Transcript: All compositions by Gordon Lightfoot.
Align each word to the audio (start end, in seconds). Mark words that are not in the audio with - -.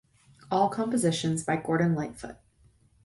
All 0.49 0.67
compositions 0.69 1.43
by 1.43 1.57
Gordon 1.57 1.93
Lightfoot. 1.93 2.37